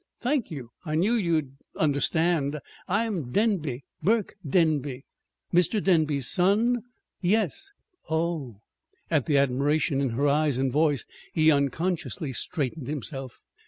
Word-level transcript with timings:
"Thank 0.19 0.49
you. 0.49 0.71
I 0.83 0.95
knew 0.95 1.13
you'd 1.13 1.57
understand. 1.75 2.57
I'm 2.87 3.31
Denby 3.31 3.83
Burke 4.01 4.33
Denby." 4.43 5.05
"Mr. 5.53 5.83
Denby's 5.83 6.27
son?" 6.27 6.81
"Yes." 7.19 7.69
"Oh 8.09 8.55
h!" 8.55 9.11
At 9.11 9.25
the 9.27 9.37
admiration 9.37 10.01
in 10.01 10.09
her 10.09 10.27
eyes 10.27 10.57
and 10.57 10.71
voice 10.71 11.05
he 11.33 11.51
unconsciously 11.51 12.33
straightened 12.33 12.87
himself. 12.87 13.41